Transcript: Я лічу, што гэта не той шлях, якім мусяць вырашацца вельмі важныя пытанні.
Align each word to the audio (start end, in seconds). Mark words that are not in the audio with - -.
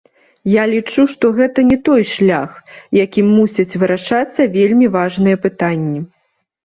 Я 0.51 0.61
лічу, 0.69 1.03
што 1.11 1.25
гэта 1.39 1.65
не 1.71 1.77
той 1.89 2.03
шлях, 2.13 2.55
якім 3.03 3.27
мусяць 3.37 3.77
вырашацца 3.85 4.51
вельмі 4.59 4.91
важныя 4.97 5.35
пытанні. 5.49 6.01